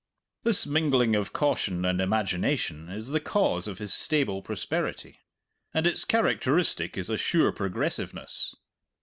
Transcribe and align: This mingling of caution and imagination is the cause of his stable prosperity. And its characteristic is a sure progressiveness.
This 0.41 0.65
mingling 0.65 1.15
of 1.15 1.31
caution 1.31 1.85
and 1.85 2.01
imagination 2.01 2.89
is 2.89 3.09
the 3.09 3.19
cause 3.19 3.67
of 3.67 3.77
his 3.77 3.93
stable 3.93 4.41
prosperity. 4.41 5.19
And 5.75 5.85
its 5.85 6.05
characteristic 6.05 6.97
is 6.97 7.11
a 7.11 7.17
sure 7.17 7.51
progressiveness. 7.51 8.55